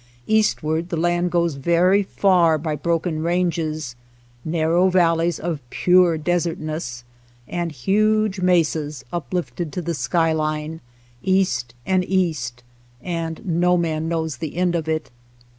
[0.25, 3.95] Eastward the land goes very far by broken ranges,
[4.43, 7.03] narrow valleys of pure desertness,
[7.47, 10.81] and huge mesas uplifted to the sky line,
[11.21, 12.63] east and east,
[13.03, 15.11] and no man knows the end of it.